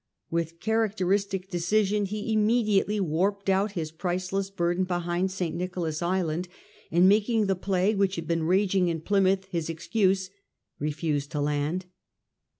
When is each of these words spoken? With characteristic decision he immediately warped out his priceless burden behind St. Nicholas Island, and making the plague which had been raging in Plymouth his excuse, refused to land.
With 0.31 0.59
characteristic 0.59 1.51
decision 1.51 2.05
he 2.05 2.33
immediately 2.33 2.99
warped 2.99 3.51
out 3.51 3.73
his 3.73 3.91
priceless 3.91 4.49
burden 4.49 4.83
behind 4.83 5.29
St. 5.29 5.55
Nicholas 5.55 6.01
Island, 6.01 6.47
and 6.89 7.07
making 7.07 7.45
the 7.45 7.55
plague 7.55 7.97
which 7.99 8.15
had 8.15 8.25
been 8.25 8.41
raging 8.41 8.87
in 8.87 9.01
Plymouth 9.01 9.45
his 9.51 9.69
excuse, 9.69 10.31
refused 10.79 11.29
to 11.33 11.39
land. 11.39 11.85